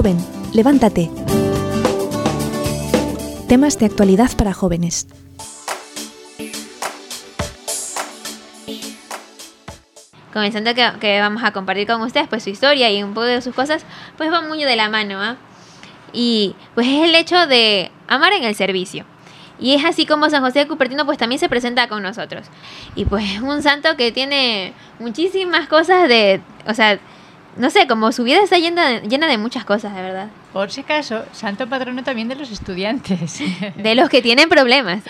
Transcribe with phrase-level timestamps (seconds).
[0.00, 0.16] Joven,
[0.54, 1.10] levántate.
[3.48, 5.06] Temas de actualidad para jóvenes.
[10.32, 13.42] comenzando que, que, vamos a compartir con ustedes pues su historia y un poco de
[13.42, 13.84] sus cosas,
[14.16, 15.36] pues va muy de la mano, ¿ah?
[16.14, 19.04] Y pues es el hecho de amar en el servicio.
[19.58, 22.46] Y es así como San José de Cupertino pues también se presenta con nosotros.
[22.94, 26.98] Y pues es un santo que tiene muchísimas cosas de, o sea,
[27.56, 30.28] no sé, como su vida está llena de, llena de muchas cosas, de verdad.
[30.52, 33.40] Por si acaso, santo patrono también de los estudiantes.
[33.76, 35.02] De los que tienen problemas.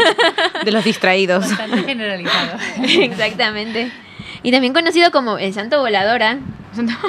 [0.64, 1.48] De los distraídos.
[1.48, 2.58] Bastante generalizado.
[2.82, 3.90] Exactamente.
[4.42, 6.38] Y también conocido como el santo voladora.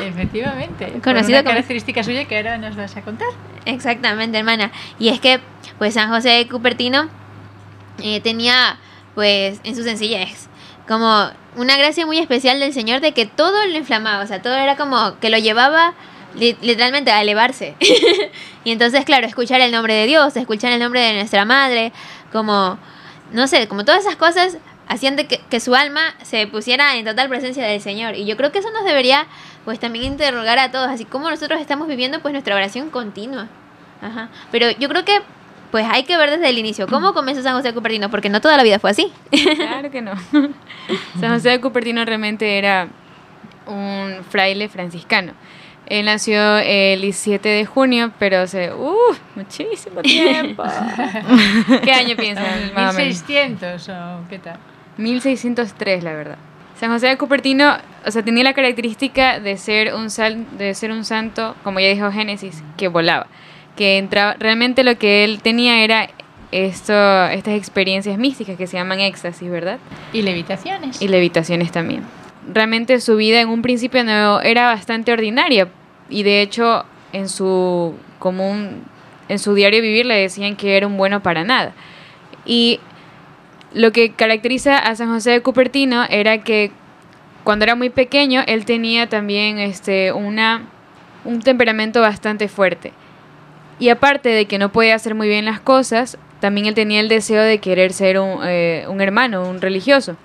[0.02, 0.94] Efectivamente.
[1.04, 1.54] Conocido una como...
[1.54, 3.28] característica suya que ahora nos vas a contar.
[3.66, 4.72] Exactamente, hermana.
[4.98, 5.40] Y es que,
[5.78, 7.10] pues, San José de Cupertino
[8.02, 8.78] eh, tenía,
[9.14, 10.48] pues, en su sencillez,
[10.88, 14.56] como una gracia muy especial del Señor de que todo lo inflamaba, o sea, todo
[14.56, 15.94] era como que lo llevaba
[16.36, 17.76] literalmente a elevarse.
[18.64, 21.92] y entonces, claro, escuchar el nombre de Dios, escuchar el nombre de nuestra madre,
[22.32, 22.78] como,
[23.32, 27.28] no sé, como todas esas cosas hacían que, que, su alma se pusiera en total
[27.28, 28.16] presencia del Señor.
[28.16, 29.28] Y yo creo que eso nos debería,
[29.66, 33.48] pues, también interrogar a todos, así como nosotros estamos viviendo, pues, nuestra oración continua.
[34.02, 34.30] Ajá.
[34.52, 35.22] Pero yo creo que,
[35.72, 38.42] pues, hay que ver desde el inicio cómo comenzó San José de Cupertino, porque no
[38.42, 39.12] toda la vida fue así.
[39.56, 40.14] Claro que no.
[41.20, 42.88] San José de Cupertino realmente era
[43.66, 45.34] un fraile franciscano.
[45.88, 50.64] Él nació el 17 de junio, pero hace uh, muchísimo tiempo.
[51.84, 52.46] ¿Qué año piensas?
[52.96, 54.58] 1600 o qué tal?
[54.98, 56.38] 1603, la verdad.
[56.78, 60.92] San José de Cupertino, o sea, tenía la característica de ser un sal, de ser
[60.92, 63.28] un santo, como ya dijo Génesis, que volaba,
[63.78, 66.10] que entraba, realmente lo que él tenía era
[66.52, 66.94] esto,
[67.28, 69.80] estas experiencias místicas que se llaman éxtasis, ¿verdad?
[70.12, 71.02] Y levitaciones.
[71.02, 72.04] Y levitaciones también.
[72.54, 75.70] Realmente su vida en un principio no era bastante ordinaria
[76.10, 78.84] y de hecho en su común
[79.30, 81.74] en su diario vivir le decían que era un bueno para nada.
[82.46, 82.80] Y
[83.74, 86.72] lo que caracteriza a San José de Cupertino era que
[87.44, 90.64] cuando era muy pequeño él tenía también este, una,
[91.26, 92.94] un temperamento bastante fuerte.
[93.80, 97.10] Y aparte de que no podía hacer muy bien las cosas, también él tenía el
[97.10, 100.16] deseo de querer ser un, eh, un hermano, un religioso.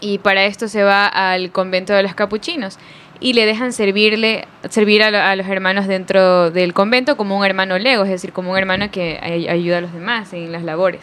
[0.00, 2.78] Y para esto se va al convento de los capuchinos
[3.20, 7.44] y le dejan servirle, servir a, lo, a, los hermanos dentro del convento como un
[7.44, 9.18] hermano lego, es decir, como un hermano que
[9.48, 11.00] ayuda a los demás en las labores.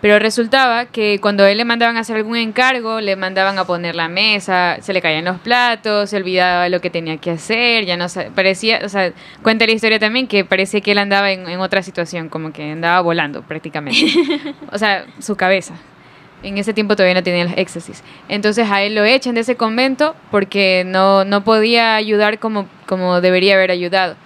[0.00, 3.94] Pero resultaba que cuando él le mandaban a hacer algún encargo, le mandaban a poner
[3.94, 7.96] la mesa, se le caían los platos, se olvidaba lo que tenía que hacer, ya
[7.96, 9.12] no parecía, o sea,
[9.42, 12.72] cuenta la historia también que parecía que él andaba en, en otra situación, como que
[12.72, 14.12] andaba volando prácticamente.
[14.72, 15.74] o sea, su cabeza.
[16.42, 18.04] En ese tiempo todavía no tenía los éxtasis.
[18.28, 23.22] Entonces a él lo echan de ese convento porque no, no podía ayudar como, como
[23.22, 24.16] debería haber ayudado.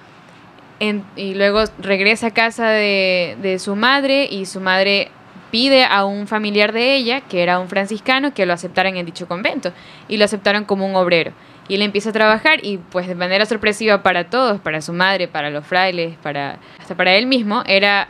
[0.81, 5.11] En, y luego regresa a casa de, de su madre y su madre
[5.51, 9.27] pide a un familiar de ella, que era un franciscano, que lo aceptaran en dicho
[9.27, 9.73] convento
[10.09, 11.33] y lo aceptaron como un obrero.
[11.69, 15.29] Y él empieza a trabajar y pues de manera sorpresiva para todos, para su madre,
[15.29, 18.09] para los frailes, para hasta para él mismo, era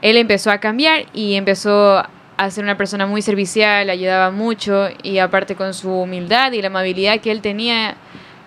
[0.00, 2.02] él empezó a cambiar y empezó
[2.36, 6.68] a ser una persona muy servicial, ayudaba mucho y aparte con su humildad y la
[6.68, 7.96] amabilidad que él tenía,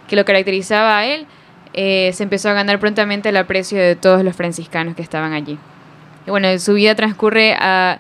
[0.08, 1.26] que lo caracterizaba a él,
[1.74, 5.58] eh, se empezó a ganar prontamente el aprecio de todos los franciscanos que estaban allí.
[6.26, 8.00] Y bueno, su vida transcurre a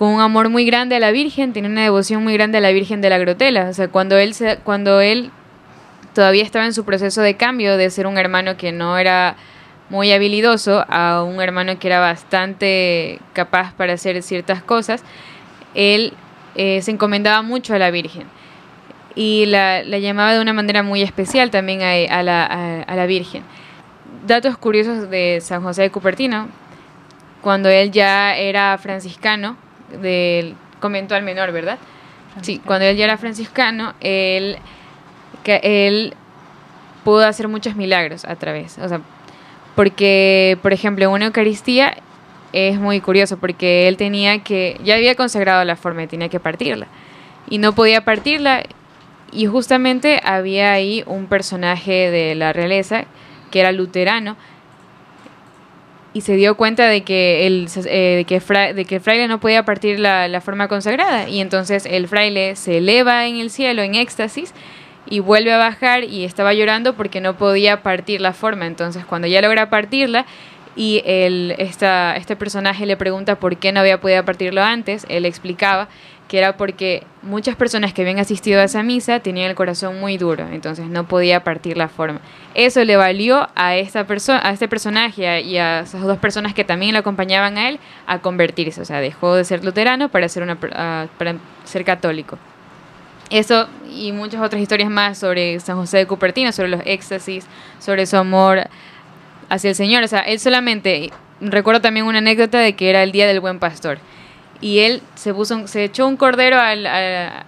[0.00, 2.70] con un amor muy grande a la Virgen, tiene una devoción muy grande a la
[2.70, 3.68] Virgen de la Grotela.
[3.68, 4.34] O sea, cuando él,
[4.64, 5.30] cuando él
[6.14, 9.36] todavía estaba en su proceso de cambio de ser un hermano que no era
[9.90, 15.04] muy habilidoso a un hermano que era bastante capaz para hacer ciertas cosas,
[15.74, 16.14] él
[16.54, 18.24] eh, se encomendaba mucho a la Virgen
[19.14, 23.42] y la, la, llamaba de una manera muy especial también a, la, a la Virgen.
[24.26, 26.48] Datos curiosos de San José de Cupertino,
[27.42, 29.58] cuando él ya era franciscano,
[30.00, 31.78] del convento al menor, ¿verdad?
[32.42, 34.56] Sí, cuando él ya era franciscano, él,
[35.42, 36.14] que él
[37.04, 39.00] pudo hacer muchos milagros a través, o sea,
[39.74, 41.96] porque, por ejemplo, en una Eucaristía
[42.52, 46.40] es muy curioso, porque él tenía que, ya había consagrado la forma y tenía que
[46.40, 46.86] partirla,
[47.48, 48.62] y no podía partirla,
[49.32, 53.04] y justamente había ahí un personaje de la realeza,
[53.50, 54.36] que era luterano,
[56.12, 59.28] y se dio cuenta de que el, eh, de que fra, de que el fraile
[59.28, 63.50] no podía partir la, la, forma consagrada y entonces el fraile se eleva en el
[63.50, 64.52] cielo en éxtasis
[65.08, 69.28] y vuelve a bajar y estaba llorando porque no podía partir la forma entonces cuando
[69.28, 70.26] ya logra partirla
[70.76, 75.04] y él, esta, este personaje le pregunta por qué no había podido partirlo antes.
[75.08, 75.88] Él explicaba
[76.30, 80.16] que era porque muchas personas que habían asistido a esa misa tenían el corazón muy
[80.16, 82.20] duro, entonces no podía partir la forma.
[82.54, 86.62] Eso le valió a, esta persona, a este personaje y a esas dos personas que
[86.62, 90.44] también le acompañaban a él a convertirse, o sea, dejó de ser luterano para ser,
[90.44, 91.34] una, para
[91.64, 92.38] ser católico.
[93.30, 97.44] Eso y muchas otras historias más sobre San José de Cupertino, sobre los éxtasis,
[97.80, 98.68] sobre su amor
[99.48, 100.04] hacia el Señor.
[100.04, 101.10] O sea, él solamente,
[101.40, 103.98] recuerdo también una anécdota de que era el Día del Buen Pastor
[104.60, 107.44] y él se puso se echó un cordero al, al,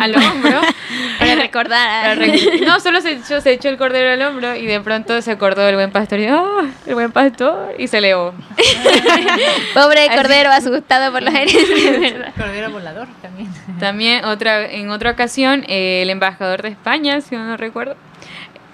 [0.00, 0.60] al, hombro.
[1.18, 2.18] para recordar.
[2.66, 5.62] No solo se echó, se echó el cordero al hombro y de pronto se acordó
[5.62, 8.34] del buen pastor y oh, el buen pastor y se elevó.
[9.74, 11.54] Pobre cordero asustado por los aires
[12.36, 13.48] cordero volador también.
[13.78, 17.96] También otra en otra ocasión eh, el embajador de España si no recuerdo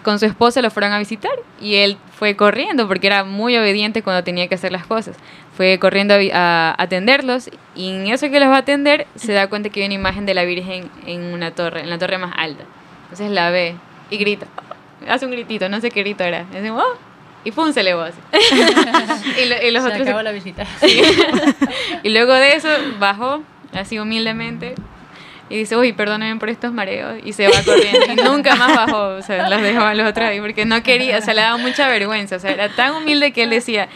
[0.06, 4.05] con su esposa lo fueron a visitar y él fue corriendo porque era muy obediente
[4.05, 5.17] cuando tenía que hacer las cosas.
[5.56, 9.69] Fue corriendo a, atenderlos y en eso que los va a atender se da cuenta
[9.69, 12.62] que hay una imagen de la Virgen en una torre, en la torre más alta.
[13.03, 13.75] Entonces la ve
[14.08, 14.47] y grita,
[15.08, 16.47] hace un gritito, no sé qué grito era.
[16.55, 16.82] Y, oh",
[17.43, 17.73] y ¡pum!
[17.73, 18.20] se elevó así.
[19.43, 20.64] y, los se otros acabó la visita.
[22.05, 22.69] y luego de eso
[23.00, 23.43] bajó
[23.73, 24.76] así humildemente
[25.48, 29.16] y dice, uy, perdónenme por estos mareos, y se va corriendo, y nunca más bajó,
[29.16, 31.56] o sea, los dejó a los otros ahí, porque no quería, o sea, le daba
[31.56, 33.88] mucha vergüenza, o sea, era tan humilde que él decía,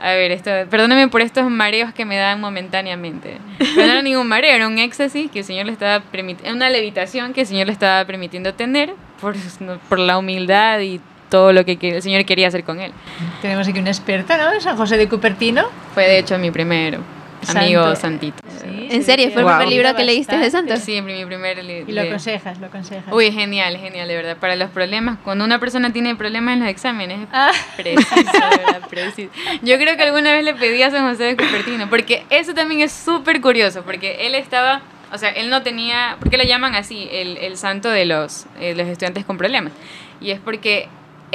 [0.00, 4.26] a ver, esto, perdónenme por estos mareos que me dan momentáneamente, pero no era ningún
[4.26, 7.66] mareo, era un éxtasis que el Señor le estaba permitiendo, una levitación que el Señor
[7.66, 9.36] le estaba permitiendo tener por,
[9.88, 12.92] por la humildad y todo lo que el Señor quería hacer con él.
[13.42, 14.60] Tenemos aquí una experta, ¿no?
[14.60, 15.64] San José de Cupertino.
[15.92, 17.15] Fue de hecho mi primero.
[17.48, 18.36] Amigo Santito.
[18.64, 19.30] ¿En serio?
[19.30, 20.80] ¿Fue el primer libro que leíste de Santos?
[20.80, 21.90] Sí, mi primer libro.
[21.90, 23.12] Y lo aconsejas, lo aconsejas.
[23.12, 24.36] Uy, genial, genial, de verdad.
[24.36, 27.50] Para los problemas, cuando una persona tiene problemas en los exámenes, ah.
[27.76, 29.30] preciso, verdad, preciso.
[29.62, 32.80] Yo creo que alguna vez le pedí a San José de Cupertino, porque eso también
[32.80, 34.82] es súper curioso, porque él estaba,
[35.12, 37.08] o sea, él no tenía, ¿por qué lo llaman así?
[37.10, 39.72] El, el santo de los, eh, los estudiantes con problemas.
[40.20, 40.88] Y es porque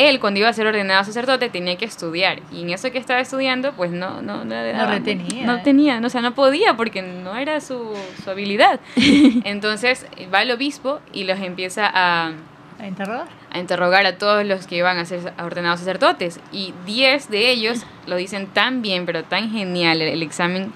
[0.10, 2.42] él cuando iba a ser ordenado sacerdote tenía que estudiar.
[2.52, 6.08] Y en eso que estaba estudiando pues no no no, no retenía no, tenía no,
[6.08, 7.94] o sea no podía porque no era su,
[8.24, 8.80] su habilidad.
[9.44, 12.34] Entonces va el obispo y los empieza a
[12.80, 16.40] a interrogar a interrogar a todos los que iban a ser ordenados sacerdotes.
[16.52, 20.72] Y 10 de ellos lo dicen tan bien pero tan genial el examen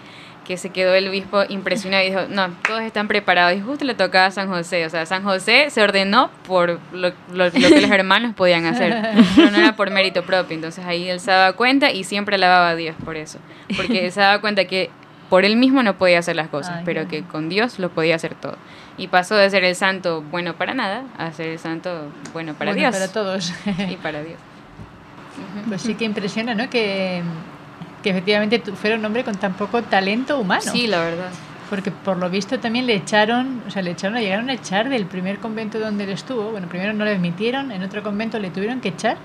[0.46, 3.58] que se quedó el obispo impresionado y dijo, no, todos están preparados.
[3.58, 4.86] Y justo le tocaba a San José.
[4.86, 8.96] O sea, San José se ordenó por lo, lo, que los hermanos podían hacer,
[9.36, 10.56] pero no era por mérito propio.
[10.56, 13.40] Entonces ahí él se daba cuenta y siempre alababa a Dios por eso.
[13.76, 14.90] Porque él se daba cuenta que
[15.30, 18.36] por él mismo no podía hacer las cosas, pero que con Dios lo podía hacer
[18.36, 18.58] todo.
[18.98, 22.72] Y pasó de ser el santo bueno para nada a ser el santo bueno para
[22.72, 22.96] bueno, Dios.
[22.96, 23.54] para todos.
[23.90, 24.38] y para Dios.
[25.68, 26.70] Pues sí que impresiona, ¿no?
[26.70, 27.22] Que
[28.06, 30.62] que efectivamente fuera un hombre con tan poco talento humano.
[30.62, 31.32] Sí, la verdad.
[31.72, 35.08] Porque por lo visto también le echaron, o sea, le echaron, llegaron a echar del
[35.08, 36.52] primer convento donde él estuvo.
[36.52, 39.18] Bueno, primero no le admitieron, en otro convento le tuvieron que echar,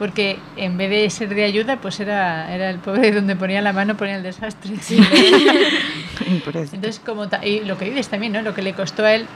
[0.00, 3.72] porque en vez de ser de ayuda, pues era, era el pobre donde ponía la
[3.72, 4.74] mano, ponía el desastre.
[4.80, 4.98] Sí.
[6.26, 8.42] Entonces, como y lo que dices también, ¿no?
[8.42, 9.26] Lo que le costó a él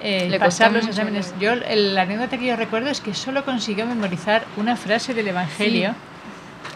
[0.00, 1.34] eh, pasar los exámenes.
[1.38, 5.94] Yo, la anécdota que yo recuerdo es que solo consiguió memorizar una frase del Evangelio.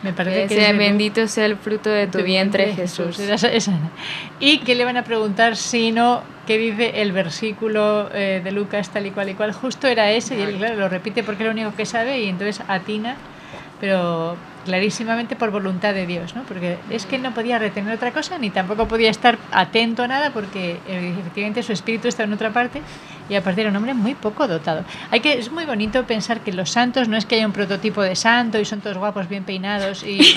[0.03, 3.19] Me parece que, sea bendito sea el fruto de tu, vientre, Jesús.
[4.41, 8.91] ¿Y qué le van a preguntar si no qué dice el versículo eh, de Lucas
[8.91, 9.53] tal y cual y cual?
[9.53, 12.29] Justo era ese y él claro, lo repite porque es lo único que sabe y
[12.29, 13.17] entonces atina,
[13.81, 14.37] pero
[14.67, 16.43] clarísimamente por voluntad de Dios, ¿no?
[16.43, 20.31] Porque es que no podía retener otra cosa ni tampoco podía estar atento a nada
[20.31, 22.83] porque efectivamente su espíritu está en otra parte
[23.29, 24.85] y aparte era un hombre muy poco dotado.
[25.11, 28.03] Hay que es muy bonito pensar que los santos no es que haya un prototipo
[28.03, 30.19] de santo y son todos guapos, bien peinados y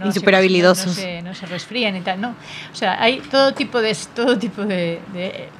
[0.00, 0.86] no, habilidosos.
[0.86, 2.30] No, se, no se resfrían y tal, no.
[2.72, 5.00] O sea, hay todo tipo de todo tipo de,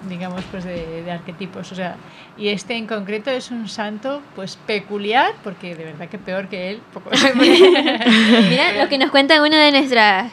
[0.09, 1.97] digamos pues de, de arquetipos, o sea,
[2.39, 6.71] y este en concreto es un santo pues peculiar porque de verdad que peor que
[6.71, 6.78] él
[8.49, 10.33] Mira lo que nos cuenta una de nuestras,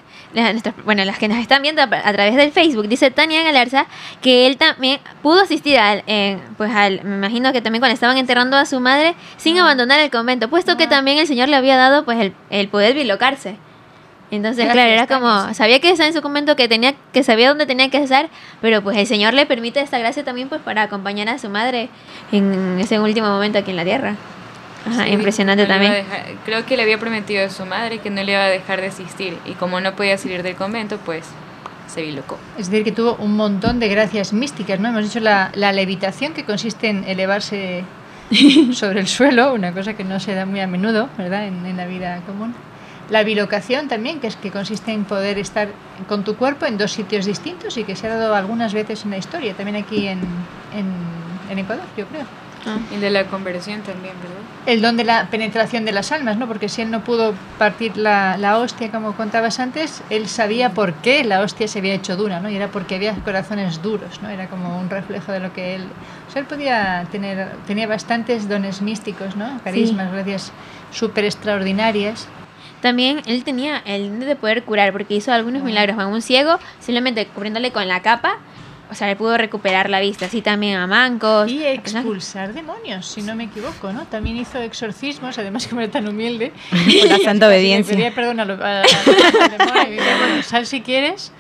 [0.84, 3.86] bueno, las que nos están viendo a, través del Facebook, dice Tania Galarza
[4.22, 6.04] que él también pudo asistir al,
[6.58, 10.10] pues al, me imagino que también cuando estaban enterrando a su madre, sin abandonar el
[10.10, 13.58] convento, puesto que también el Señor le había dado pues el, el poder bilocarse.
[14.32, 17.68] Entonces, claro, era como, sabía que estaba en su convento, que tenía, que sabía dónde
[17.68, 21.30] tenía que estar, pero pues el Señor le permite esta gracia también pues para acompañar
[21.30, 21.90] a su madre
[22.32, 24.16] en ese último momento aquí en la tierra
[25.08, 26.06] impresionante también.
[26.46, 28.88] creo que le había prometido a su madre que no le iba a dejar de
[28.88, 31.26] asistir y como no podía salir del convento, pues
[31.88, 32.38] se bilocó.
[32.58, 34.90] Es decir, que tuvo un montón de gracias místicas, ¿no?
[34.90, 37.84] Hemos dicho la, la levitación que consiste en elevarse
[38.74, 41.78] sobre el suelo, una cosa que no se da muy a menudo, ¿verdad?, en, en
[41.78, 42.56] la vida común.
[43.10, 45.70] La bilocación también, que es que consiste en poder estar
[46.08, 49.12] con tu cuerpo en dos sitios distintos y que se ha dado algunas veces en
[49.12, 50.20] la historia, también aquí en,
[50.74, 50.88] en,
[51.52, 52.26] en Ecuador, yo creo.
[52.96, 54.38] Y de la conversión también, ¿verdad?
[54.66, 56.48] El don de la penetración de las almas, ¿no?
[56.48, 60.94] Porque si él no pudo partir la, la hostia, como contabas antes, él sabía por
[60.96, 62.50] qué la hostia se había hecho dura, ¿no?
[62.50, 64.30] Y era porque había corazones duros, ¿no?
[64.30, 65.84] Era como un reflejo de lo que él...
[66.28, 67.52] O sea, él podía tener...
[67.68, 69.60] Tenía bastantes dones místicos, ¿no?
[69.64, 70.52] Carismas, gracias
[70.92, 72.28] súper extraordinarias.
[72.82, 75.98] También él tenía el don de poder curar, porque hizo algunos milagros.
[75.98, 78.38] A un ciego, simplemente cubriéndole con la capa,
[78.92, 80.26] o sea, le pudo recuperar la vista.
[80.28, 81.50] Así también a mancos.
[81.52, 84.06] Y expulsar demonios, si no me equivoco, ¿no?
[84.06, 86.52] También hizo exorcismos, además como era tan humilde.
[86.70, 87.96] Por la santa Le obediencia.
[87.96, 91.32] pedía perdón a lo- a- a- al demonio y decía, bueno, sal si quieres,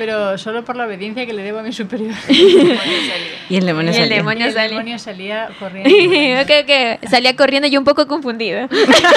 [0.00, 2.14] pero solo por la obediencia que le debo a mi superior.
[3.50, 5.90] Y el demonio Y el demonio Y el demonio salía corriendo.
[5.90, 8.66] Yo creo que salía corriendo y un poco confundido.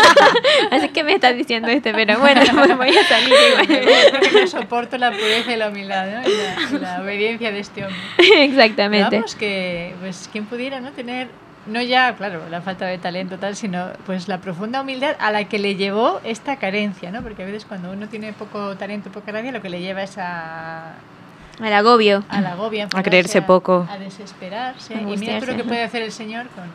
[0.72, 3.66] Así que me estás diciendo este, pero bueno, pues voy a salir igual.
[3.68, 6.30] Creo que no soporto la pureza y la humildad ¿no?
[6.30, 8.02] y, la, la obediencia de este hombre.
[8.44, 9.16] Exactamente.
[9.16, 11.30] Vamos, que pues quien pudiera no tener,
[11.66, 15.46] no ya, claro, la falta de talento tal, sino pues la profunda humildad a la
[15.46, 17.22] que le llevó esta carencia, ¿no?
[17.22, 20.18] Porque a veces cuando uno tiene poco talento, poca gracia, lo que le lleva es
[20.18, 20.94] a,
[21.62, 22.24] Al agobio.
[22.30, 23.88] a la agobia, A creerse poco.
[23.90, 24.94] a desesperarse.
[24.96, 26.66] Y mira todo lo que puede hacer el Señor con,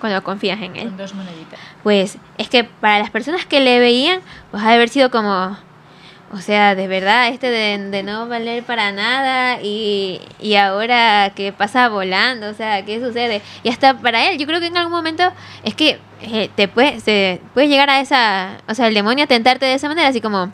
[0.00, 0.88] Cuando confías en él.
[0.88, 1.58] con dos moneditas.
[1.82, 5.56] Pues es que para las personas que le veían, pues ha de haber sido como,
[6.30, 11.88] o sea, de verdad, este de, no valer para nada y, y ahora que pasa
[11.88, 13.40] volando, o sea, ¿qué sucede?
[13.62, 15.32] Y hasta para él, yo creo que en algún momento
[15.64, 19.26] es que eh, te puedes, se, puedes llegar a esa, o sea, el demonio a
[19.26, 20.52] tentarte de esa manera, así como,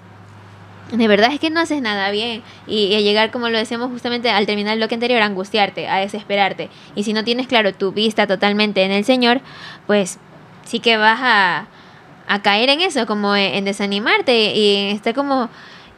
[0.92, 4.30] de verdad es que no haces nada bien y, y llegar como lo decíamos justamente
[4.30, 7.90] al terminar el bloque anterior a angustiarte, a desesperarte y si no tienes claro tu
[7.90, 9.40] vista totalmente en el Señor
[9.86, 10.18] pues
[10.64, 11.66] sí que vas a,
[12.26, 15.48] a caer en eso como en, desanimarte y en estar como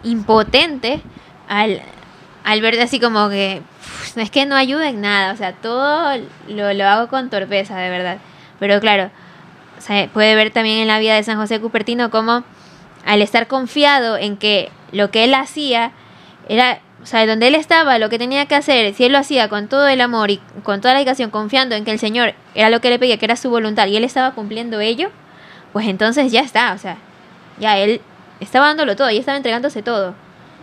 [0.02, 1.00] impotente
[1.48, 1.82] al,
[2.44, 6.16] al ver así como que "Uf, es que no ayuda en nada o sea todo
[6.48, 8.18] lo, lo hago con torpeza de verdad.
[8.58, 9.10] Pero claro
[9.78, 12.44] o puede ver también en la vida de San José Cupertino como
[13.04, 15.92] al estar confiado en que lo que él hacía
[16.48, 19.48] era, o sea, donde él estaba, lo que tenía que hacer, si él lo hacía
[19.48, 22.70] con todo el amor y con toda la dedicación, confiando en que el Señor era
[22.70, 25.10] lo que le pedía, que era su voluntad, y él estaba cumpliendo ello,
[25.76, 26.96] pues entonces ya está, o sea,
[27.60, 28.00] ya él
[28.40, 30.14] estaba dándolo todo, y estaba entregándose todo.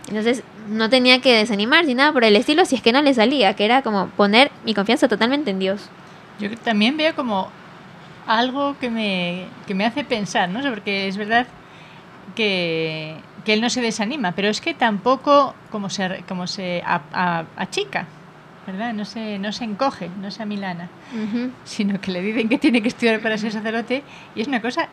[0.08, 3.14] Entonces no tenía que desanimar ni nada por el estilo si es que no le
[3.14, 5.88] salía, que era como poner mi confianza totalmente en Dios.
[6.40, 7.48] Yo también veo como
[8.26, 10.68] algo que me, que me hace pensar, ¿no?
[10.68, 11.46] Porque es verdad
[12.34, 18.08] que, que él no se desanima, pero es que tampoco como se, como se achica,
[18.66, 18.92] ¿verdad?
[18.92, 20.88] No se, no se encoge, no se amilana,
[21.62, 24.02] sino que le dicen que tiene que estudiar para ser sacerdote
[24.34, 24.88] y es una cosa,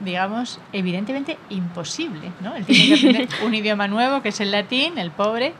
[0.00, 2.54] digamos, evidentemente imposible, ¿no?
[2.54, 5.54] Él tiene que aprender un idioma nuevo, que es el latín, el pobre,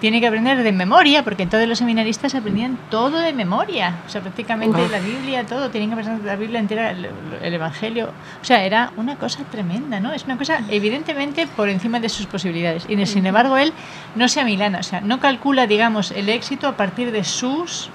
[0.00, 4.20] tiene que aprender de memoria, porque todos los seminaristas aprendían todo de memoria, o sea,
[4.20, 4.90] prácticamente Uf.
[4.90, 7.08] la Biblia, todo, tenían que aprender la Biblia entera, el,
[7.42, 8.10] el Evangelio,
[8.42, 10.12] o sea, era una cosa tremenda, ¿no?
[10.12, 13.72] Es una cosa evidentemente por encima de sus posibilidades, y sin embargo él
[14.16, 17.88] no se amilana, o sea, no calcula, digamos, el éxito a partir de sus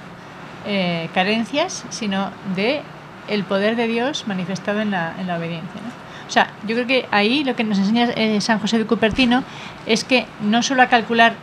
[0.65, 2.81] eh, carencias, sino de
[3.27, 5.81] el poder de Dios manifestado en la, en la obediencia.
[5.81, 6.01] ¿no?
[6.31, 9.43] O sea, yo creo que ahí lo que nos enseña eh, San José de Cupertino
[9.85, 11.33] es que no solo a calcular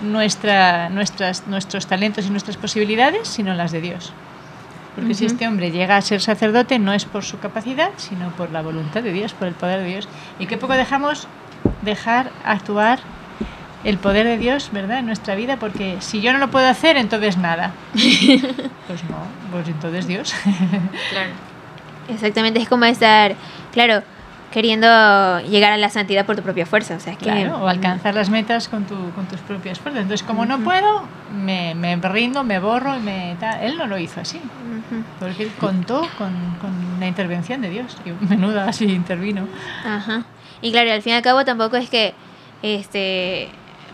[0.00, 4.14] nuestra, nuestras, nuestros talentos y nuestras posibilidades, sino las de Dios.
[4.94, 8.50] Porque si este hombre llega a ser sacerdote no es por su capacidad, sino por
[8.50, 10.08] la voluntad de Dios, por el poder de Dios.
[10.38, 11.28] Y qué poco dejamos
[11.82, 13.00] dejar actuar
[13.84, 16.96] el poder de Dios, ¿verdad?, en nuestra vida, porque si yo no lo puedo hacer,
[16.96, 17.72] entonces nada.
[18.86, 19.18] Pues no,
[19.52, 20.34] pues entonces Dios.
[21.10, 21.30] Claro.
[22.08, 23.36] Exactamente, es como estar,
[23.72, 24.02] claro,
[24.50, 26.96] queriendo llegar a la santidad por tu propia fuerza.
[26.96, 27.24] O sea, que.
[27.24, 30.02] Claro, o alcanzar las metas con, tu, con tus propias fuerzas.
[30.02, 33.36] Entonces, como no puedo, me, me rindo, me borro y me...
[33.38, 33.62] tal.
[33.62, 34.40] Él no lo hizo así,
[35.18, 37.96] porque él contó con, con la intervención de Dios.
[38.04, 39.46] Y menuda así intervino.
[39.84, 40.24] Ajá.
[40.62, 42.14] Y claro, al fin y al cabo tampoco es que
[42.62, 43.48] este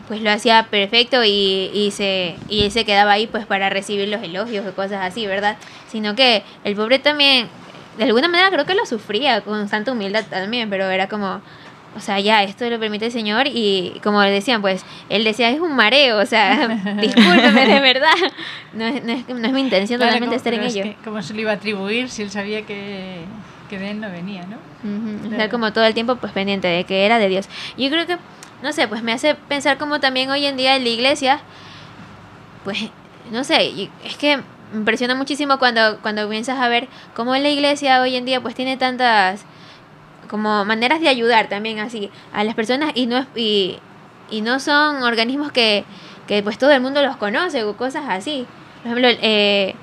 [0.08, 4.08] pues lo hacía perfecto y, y se y él se quedaba ahí pues para recibir
[4.08, 5.56] los elogios o cosas así, ¿verdad?
[5.88, 7.48] Sino que el pobre también
[7.98, 11.40] de alguna manera creo que lo sufría con tanta humildad también, pero era como
[11.96, 15.48] o sea, ya, esto lo permite el Señor y como le decían, pues, él decía,
[15.48, 16.68] es un mareo, o sea,
[17.00, 18.10] discúlpeme, de verdad.
[18.74, 20.82] No es, no es, no es mi intención Claro, totalmente ¿cómo- estar en es ello.
[20.84, 23.20] que ¿Cómo se lo iba a atribuir si él sabía que,
[23.70, 24.58] que de él no venía, no?
[25.24, 25.50] Estar Claro.
[25.50, 27.48] como todo el tiempo pues pendiente de que era de Dios.
[27.78, 28.18] Yo creo que,
[28.66, 31.40] no sé, pues me hace pensar como también hoy en día en la iglesia,
[32.64, 32.90] pues,
[33.30, 34.38] no sé, es que
[34.72, 38.56] me impresiona muchísimo cuando, cuando comienzas a ver cómo la iglesia hoy en día pues
[38.56, 39.44] tiene tantas
[40.28, 43.78] como maneras de ayudar también así a las personas y no y,
[44.28, 45.84] y no son organismos que,
[46.26, 48.48] que pues todo el mundo los conoce o cosas así.
[48.82, 49.76] Por ejemplo, eh,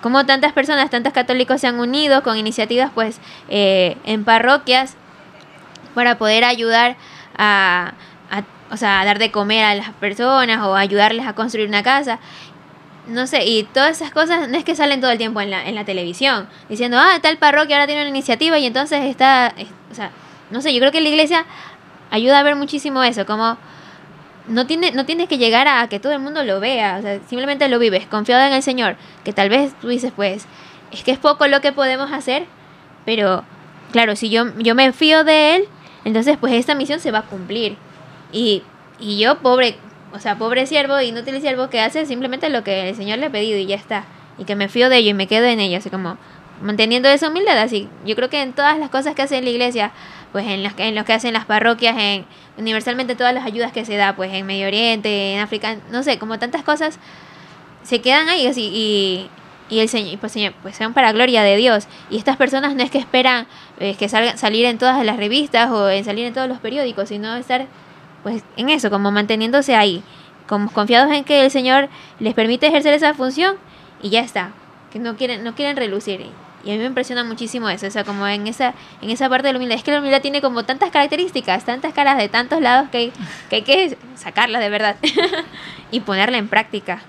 [0.00, 4.94] como tantas personas, tantos católicos se han unido con iniciativas pues eh, en parroquias
[5.96, 6.96] para poder ayudar
[7.36, 7.94] a,
[8.70, 12.18] o sea, dar de comer a las personas o ayudarles a construir una casa.
[13.08, 15.66] No sé, y todas esas cosas no es que salen todo el tiempo en la,
[15.66, 19.68] en la televisión, diciendo, ah, tal parroquia ahora tiene una iniciativa y entonces está, es-
[19.90, 20.10] o sea,
[20.50, 21.44] no sé, yo creo que la iglesia
[22.10, 23.56] ayuda a ver muchísimo eso, como
[24.48, 27.18] no, tiene, no tienes que llegar a que todo el mundo lo vea, o sea,
[27.28, 30.46] simplemente lo vives, confiado en el Señor, que tal vez tú dices, pues,
[30.92, 32.46] es que es poco lo que podemos hacer,
[33.04, 33.44] pero
[33.92, 35.64] claro, si yo, yo me fío de Él,
[36.04, 37.76] entonces pues esta misión se va a cumplir.
[38.32, 38.62] Y,
[38.98, 39.76] y yo, pobre,
[40.12, 43.30] o sea, pobre siervo, inútil siervo, que hace simplemente lo que el Señor le ha
[43.30, 44.04] pedido y ya está.
[44.38, 46.16] Y que me fío de ello y me quedo en ello, así como
[46.60, 47.88] manteniendo esa humildad, así.
[48.04, 49.92] Yo creo que en todas las cosas que hace la iglesia,
[50.32, 52.26] pues en las en lo que hacen las parroquias, en
[52.58, 56.18] universalmente todas las ayudas que se da, pues en Medio Oriente, en África, no sé,
[56.18, 56.98] como tantas cosas,
[57.82, 59.30] se quedan ahí así y,
[59.74, 61.86] y el Señor, pues, señor, pues sean para gloria de Dios.
[62.10, 63.46] Y estas personas no es que esperan
[63.78, 67.08] eh, que salgan, salir en todas las revistas o en salir en todos los periódicos,
[67.08, 67.66] sino estar
[68.22, 70.02] pues en eso, como manteniéndose ahí,
[70.46, 73.56] como confiados en que el Señor les permite ejercer esa función
[74.02, 74.50] y ya está,
[74.92, 76.26] que no quieren, no quieren relucir.
[76.62, 79.46] Y a mí me impresiona muchísimo eso, o sea, como en esa, en esa parte
[79.46, 79.78] de la humildad.
[79.78, 83.12] Es que la humildad tiene como tantas características, tantas caras de tantos lados que hay
[83.48, 84.96] que, hay que sacarlas de verdad
[85.90, 87.00] y ponerla en práctica.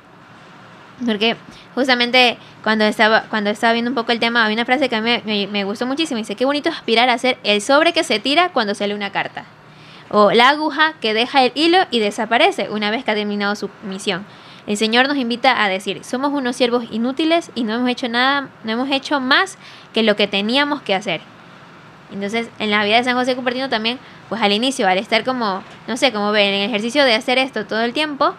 [1.06, 1.36] Porque
[1.76, 5.02] justamente cuando estaba, cuando estaba viendo un poco el tema, había una frase que a
[5.02, 6.20] mí me, me, me gustó muchísimo.
[6.20, 9.12] Dice, qué bonito aspirar a ser el sobre que se tira cuando se lee una
[9.12, 9.46] carta.
[10.12, 13.70] O la aguja que deja el hilo y desaparece una vez que ha terminado su
[13.84, 14.26] misión.
[14.68, 18.50] El Señor nos invita a decir, somos unos siervos inútiles y no hemos hecho nada,
[18.64, 19.58] no hemos hecho más
[19.94, 21.22] que lo que teníamos que hacer.
[22.12, 25.64] Entonces, en la vida de San José Cupertino también, pues al inicio, al estar como,
[25.88, 28.36] no sé, como ver, en el ejercicio de hacer esto todo el tiempo,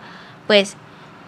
[0.47, 0.77] pues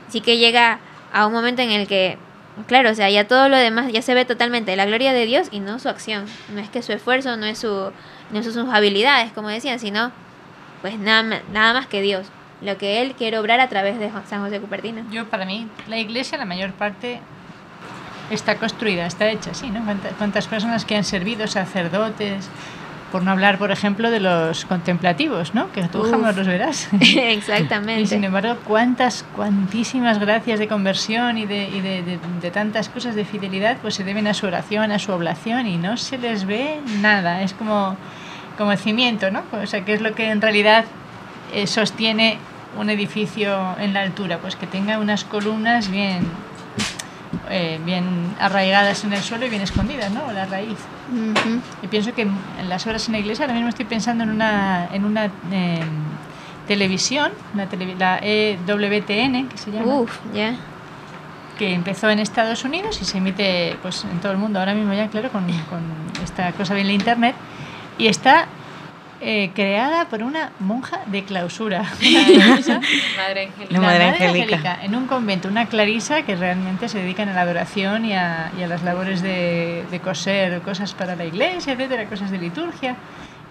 [0.08, 0.78] sí que llega
[1.12, 2.18] a un momento en el que,
[2.66, 5.48] claro, o sea, ya todo lo demás ya se ve totalmente la gloria de Dios
[5.50, 6.26] y no su acción.
[6.50, 7.90] No es que su esfuerzo, no es su,
[8.30, 10.12] no son sus habilidades, como decían, sino
[10.84, 12.26] pues nada, nada más que Dios,
[12.60, 15.00] lo que Él quiere obrar a través de San José Cupertino.
[15.10, 17.20] Yo, para mí, la iglesia, la mayor parte,
[18.30, 19.82] está construida, está hecha así, ¿no?
[19.82, 22.50] Cuánta- Cuántas personas que han servido, sacerdotes,
[23.10, 25.72] por no hablar, por ejemplo, de los contemplativos, ¿no?
[25.72, 26.10] Que tú Uf.
[26.10, 26.88] jamás los verás.
[27.00, 28.14] Y sin Exactamente.
[28.16, 33.24] embargo, cuántas, cuantísimas gracias de conversión y, de, y de, de- de tantas cosas de
[33.24, 36.80] fidelidad, pues se deben a su oración, a su oblación y no se les ve
[37.00, 37.40] nada.
[37.42, 37.96] Es como,
[38.58, 39.42] como cimiento, ¿no?
[39.62, 40.84] O sea, que es lo que en realidad
[41.52, 42.38] eh, sostiene
[42.78, 46.24] un edificio en la altura, pues que tenga unas columnas bien,
[47.50, 50.30] eh, bien arraigadas en el suelo y bien escondidas, ¿no?
[50.32, 50.78] La raíz.
[51.82, 54.88] Y pienso que en las obras en la iglesia, ahora mismo estoy pensando en una,
[54.92, 55.80] en una eh,
[56.66, 60.54] televisión, una televi- la EWTN, que se llama, Uf, ya.
[61.58, 64.92] que empezó en Estados Unidos y se emite pues, en todo el mundo ahora mismo
[64.94, 65.82] ya, claro, con, con
[66.24, 67.34] esta cosa bien la internet.
[67.98, 68.46] Y está
[69.20, 71.84] eh, creada por una monja de clausura.
[72.00, 72.56] Una
[73.16, 73.72] Madre Angélica.
[73.72, 74.78] La Madre Angélica.
[74.82, 78.62] En un convento, una clarisa que realmente se dedican a la adoración y a, y
[78.62, 82.96] a las labores de, de coser cosas para la iglesia, etcétera, cosas de liturgia.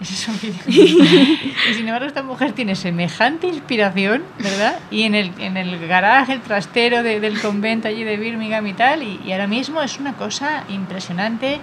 [0.02, 0.36] Ese es un
[0.68, 4.76] y sin embargo, esta mujer tiene semejante inspiración, ¿verdad?
[4.92, 8.74] Y en el, en el garaje, el trastero de- del convento allí de Birmingham y
[8.74, 11.60] tal, y, y ahora mismo es una cosa impresionante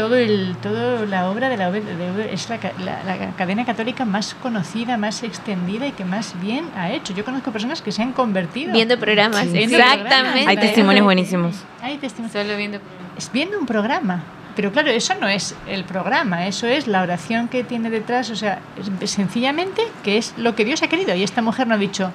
[0.00, 4.04] todo el todo la obra de la, de- es la, ca- la- la cadena católica
[4.04, 7.12] más conocida, más extendida y que más bien ha hecho.
[7.12, 9.52] Yo conozco personas que se han convertido Viendo programas, Sí.
[9.52, 10.18] Viendo exactamente.
[10.18, 10.46] programas.
[10.48, 11.54] Hay testimonios buenísimos.
[11.82, 12.32] Hay testimonios.
[12.32, 12.78] Solo viendo.
[13.18, 14.22] Es viendo un programa.
[14.56, 18.36] Pero claro, eso no es el programa, eso es la oración que tiene detrás, o
[18.36, 18.58] sea,
[19.04, 21.14] sencillamente que es lo que Dios ha querido.
[21.14, 22.10] Y esta mujer no ha dicho,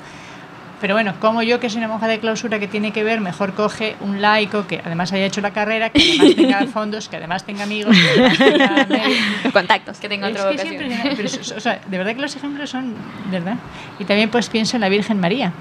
[0.81, 3.53] pero bueno, como yo que soy una monja de clausura que tiene que ver, mejor
[3.53, 7.43] coge un laico que además haya hecho la carrera, que además tenga fondos, que además
[7.45, 9.53] tenga amigos, que además tenga medios.
[9.53, 9.97] Contactos.
[9.99, 10.73] Que tenga otra vocación.
[10.73, 12.93] impresionante, pero es- o sea, de verdad que los ejemplos son,
[13.31, 13.55] ¿verdad?
[13.99, 15.51] Y también pues pienso en la Virgen María.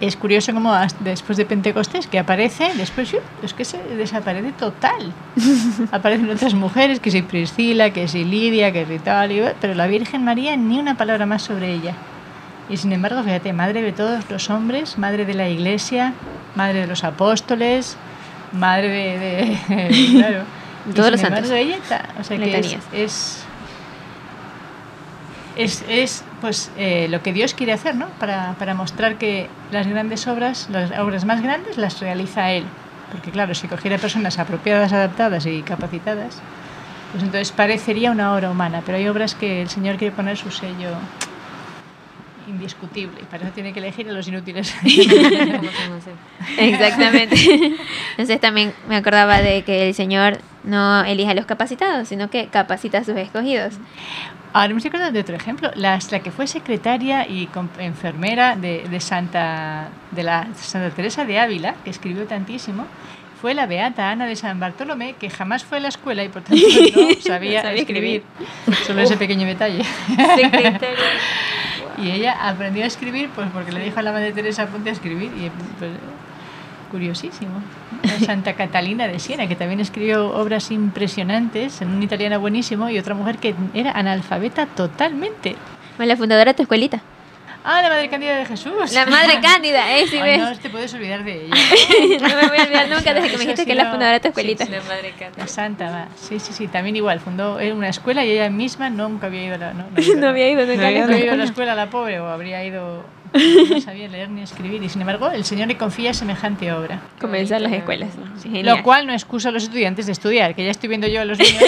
[0.00, 5.12] Es curioso cómo as- después de Pentecostés, que aparece, después es que se desaparece total.
[5.92, 9.86] Aparecen otras mujeres, que si Priscila, que si Lidia, que si tal, y- pero la
[9.86, 11.94] Virgen María ni una palabra más sobre ella.
[12.68, 16.14] Y sin embargo, fíjate, madre de todos los hombres, madre de la iglesia,
[16.54, 17.96] madre de los apóstoles,
[18.52, 19.58] madre de...
[19.76, 20.42] de- claro.
[20.88, 21.50] Y Todos sin los santos.
[21.50, 22.82] ella está- o sea, que es, Letanías.
[22.92, 23.44] es
[25.54, 28.06] es, es pues eh, lo que Dios quiere hacer, ¿no?
[28.18, 32.64] Para, para mostrar que las grandes obras, las obras más grandes, las realiza Él.
[33.10, 36.38] Porque claro, si cogiera personas apropiadas, adaptadas y capacitadas,
[37.12, 40.50] pues entonces parecería una obra humana, pero hay obras que el Señor quiere poner su
[40.50, 40.88] sello
[42.46, 44.74] indiscutible y para eso tiene que elegir a los inútiles.
[46.58, 47.36] Exactamente.
[48.12, 52.46] Entonces también me acordaba de que el Señor no elige a los capacitados, sino que
[52.46, 53.74] capacita a sus escogidos.
[54.52, 58.84] Ahora me estoy acordando de otro ejemplo, la, la que fue secretaria y enfermera de,
[58.88, 62.86] de Santa de la Santa Teresa de Ávila, que escribió tantísimo,
[63.42, 66.42] fue la beata Ana de San Bartolomé, que jamás fue a la escuela y por
[66.42, 66.64] tanto
[66.96, 68.22] no sabía, sabía escribir.
[68.86, 69.82] Solo ese pequeño detalle.
[70.36, 70.88] Secretaria.
[71.98, 74.92] Y ella aprendió a escribir pues porque le dijo a la Madre Teresa ponte a
[74.92, 75.90] escribir y pues,
[76.90, 77.62] curiosísimo.
[78.26, 83.14] Santa Catalina de Siena, que también escribió obras impresionantes en un italiano buenísimo y otra
[83.14, 85.56] mujer que era analfabeta totalmente.
[85.96, 87.02] Bueno, la fundadora de tu escuelita.
[87.64, 88.92] Ah, la Madre Cándida de Jesús.
[88.92, 90.06] La madre cándida, ¿eh?
[90.08, 90.38] Si Ay, ves.
[90.40, 91.54] no te puedes olvidar de ella.
[92.20, 94.20] no me voy a olvidar nunca desde que me dijiste que es la fundadora de
[94.20, 94.66] tu escuelita.
[94.66, 94.72] sí.
[95.36, 96.08] La santa, va.
[96.16, 97.20] Sí, sí, sí, también igual.
[97.20, 99.72] Fundó una escuela y ella misma nunca había ido a la...
[99.74, 101.74] No, no, No había ido nunca No a la había había ido a la escuela.
[101.74, 103.04] la pobre o habría ido...
[103.34, 107.00] No sabía leer ni escribir y sin embargo el Señor le confía semejante obra.
[107.18, 108.10] Comenzar las escuelas.
[108.42, 108.62] Sí.
[108.62, 111.24] Lo cual no excusa a los estudiantes de estudiar, que ya estoy viendo yo a
[111.24, 111.62] los niños.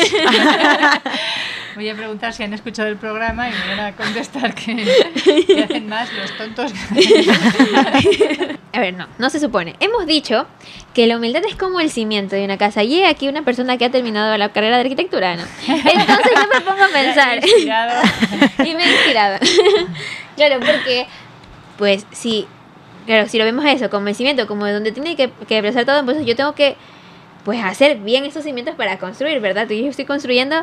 [1.74, 4.76] Voy a preguntar si han escuchado el programa y me van a contestar que,
[5.46, 6.72] que hacen más los tontos.
[8.72, 9.76] A ver, no, no se supone.
[9.80, 10.46] Hemos dicho
[10.94, 12.82] que la humildad es como el cimiento de una casa.
[12.82, 15.42] Y he aquí una persona que ha terminado la carrera de arquitectura, ¿no?
[15.66, 17.38] Entonces yo me pongo a pensar.
[17.44, 18.02] Inspirado.
[18.64, 19.38] y me he inspirado.
[20.36, 21.06] claro, porque,
[21.76, 22.46] pues, si,
[23.06, 26.04] claro, si lo vemos eso, como el cimiento, como de donde tiene que, que todo,
[26.04, 26.76] pues yo tengo que,
[27.44, 29.68] pues, hacer bien estos cimientos para construir, ¿verdad?
[29.68, 30.56] Yo estoy construyendo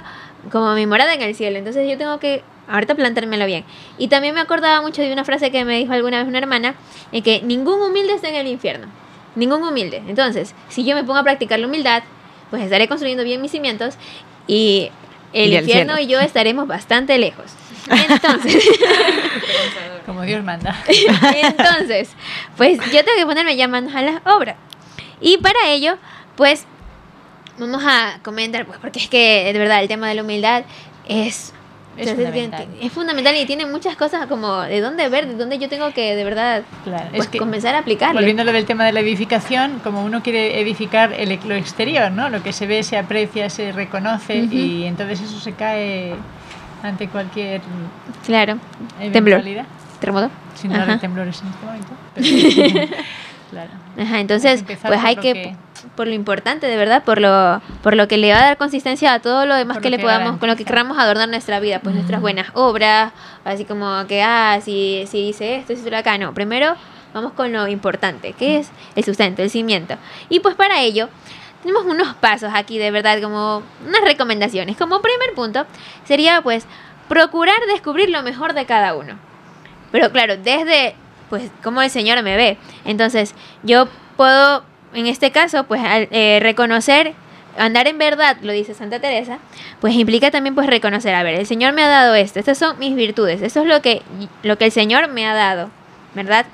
[0.51, 3.63] como mi morada en el cielo, entonces yo tengo que ahorita plantármelo bien.
[3.97, 6.75] Y también me acordaba mucho de una frase que me dijo alguna vez una hermana,
[7.11, 8.87] en que ningún humilde está en el infierno.
[9.35, 10.01] Ningún humilde.
[10.07, 12.03] Entonces, si yo me pongo a practicar la humildad,
[12.49, 13.95] pues estaré construyendo bien mis cimientos
[14.47, 14.91] y
[15.33, 15.99] el Y infierno cielo.
[15.99, 17.45] y yo estaremos bastante lejos.
[18.09, 18.63] Entonces,
[20.05, 20.75] Como Dios manda.
[21.43, 22.09] entonces,
[22.57, 24.55] pues yo tengo que ponerme ya manos a la obra.
[25.19, 25.97] Y para ello,
[26.35, 26.65] pues
[27.59, 30.63] vamos a comentar, pues porque es que de verdad el tema de la humildad
[31.07, 31.53] es
[31.97, 32.67] Es fundamental.
[32.81, 36.15] es fundamental y tiene muchas cosas como de dónde ver, de dónde yo tengo que
[36.15, 38.15] de verdad Claro, pues, es que comenzar a aplicarlo.
[38.19, 42.09] volviendo a lo del tema de la edificación, como uno quiere edificar el, lo exterior,
[42.11, 42.29] ¿no?
[42.29, 46.15] Lo que se ve, se aprecia, se reconoce y entonces eso se cae
[46.81, 47.61] ante cualquier
[48.25, 48.57] Claro,
[49.11, 49.43] temblor,
[49.99, 50.31] terremoto.
[50.71, 50.85] Ajá.
[50.93, 51.91] de temblores en este momento.
[52.15, 52.87] pero-
[53.51, 53.69] claro.
[53.99, 55.55] Ajá, entonces, pues hay que-
[55.95, 59.13] por lo importante, de verdad, por lo, por lo que le va a dar consistencia
[59.13, 61.29] a todo lo demás Por que lo le que podamos, con lo que queramos adornar
[61.29, 63.11] nuestra vida, pues nuestras buenas obras,
[63.45, 66.75] así como que, ah, si, si hice esto, si hice lo acá, no, primero
[67.13, 69.95] vamos con lo importante, que es el sustento, el cimiento.
[70.29, 71.09] Y pues para ello,
[71.61, 74.77] tenemos unos pasos aquí, de verdad, como unas recomendaciones.
[74.77, 75.65] Como primer punto,
[76.05, 76.65] sería pues
[77.07, 79.15] procurar descubrir lo mejor de cada uno.
[79.91, 80.95] Pero claro, desde
[81.29, 82.57] pues cómo el Señor me ve.
[82.83, 87.13] Entonces, yo puedo, en este caso, pues eh, reconocer,
[87.57, 89.39] andar en verdad, lo dice Santa Teresa,
[89.79, 92.79] pues implica también pues reconocer, a ver, el Señor me ha dado esto, estas son
[92.79, 94.01] mis virtudes, esto es lo que,
[94.43, 95.69] lo que el Señor me ha dado,
[96.13, 96.45] ¿verdad?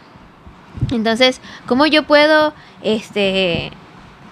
[0.92, 3.72] Entonces, ¿cómo yo puedo, este,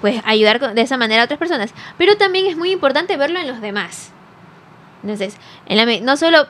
[0.01, 1.73] pues ayudar de esa manera a otras personas?
[1.97, 4.11] Pero también es muy importante verlo en los demás.
[5.01, 5.37] Entonces,
[5.67, 6.47] en la no solo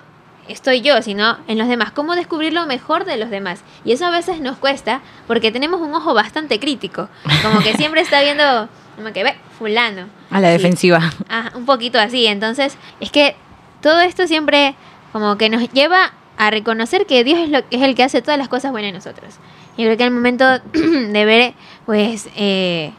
[0.47, 1.91] estoy yo, sino en los demás.
[1.91, 3.62] ¿Cómo descubrir lo mejor de los demás?
[3.84, 7.10] Y eso a veces nos cuesta porque tenemos un ojo bastante crítico.
[7.41, 10.08] Como que siempre está viendo, como que ve, fulano.
[10.29, 11.12] A la defensiva.
[11.29, 12.25] Ah, un poquito así.
[12.27, 13.36] Entonces, es que
[13.81, 14.75] todo esto siempre
[15.12, 18.38] como que nos lleva a reconocer que Dios es, lo, es el que hace todas
[18.38, 19.36] las cosas buenas en nosotros.
[19.77, 21.53] Yo creo que al momento de ver,
[21.86, 22.91] pues, eh,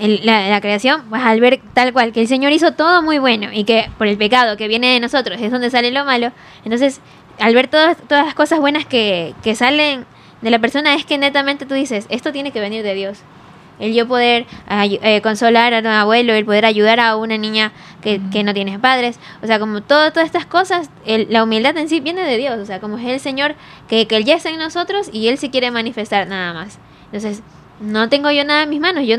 [0.00, 3.18] el- la, la creación, pues al ver tal cual, que el Señor hizo todo muy
[3.18, 6.32] bueno y que por el pecado que viene de nosotros es donde sale lo malo,
[6.64, 7.00] entonces,
[7.38, 10.06] al ver todas, todas las cosas buenas que, que salen
[10.42, 13.18] de la persona, es que netamente tú dices, esto tiene que venir de Dios.
[13.80, 17.70] El yo poder eh, consolar a un abuelo, el poder ayudar a una niña
[18.02, 21.76] que, que no tiene padres, o sea, como todo, todas estas cosas, el- la humildad
[21.76, 23.54] en sí viene de Dios, o sea, como es el Señor
[23.88, 26.80] que, que Él ya está en nosotros y Él se quiere manifestar nada más.
[27.06, 27.40] Entonces,
[27.78, 29.16] no tengo yo nada en mis manos, yo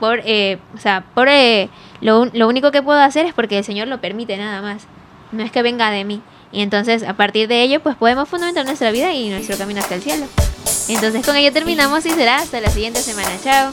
[0.00, 1.68] por, eh, o sea, por eh,
[2.00, 4.86] lo, lo único que puedo hacer es porque el Señor lo permite nada más,
[5.32, 6.20] no es que venga de mí.
[6.52, 9.96] Y entonces, a partir de ello, pues podemos fundamentar nuestra vida y nuestro camino hacia
[9.96, 10.26] el cielo.
[10.88, 13.30] Entonces, con ello terminamos y será hasta la siguiente semana.
[13.42, 13.72] Chao.